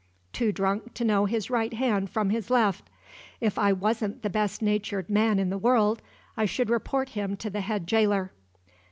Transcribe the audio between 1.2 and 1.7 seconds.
his